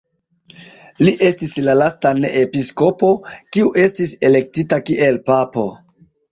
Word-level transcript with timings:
Li 1.07 1.11
estis 1.27 1.53
la 1.67 1.75
lasta 1.81 2.15
ne-episkopo, 2.23 3.11
kiu 3.35 3.71
estis 3.85 4.17
elektita 4.33 4.83
kiel 4.91 5.25
papo. 5.33 5.71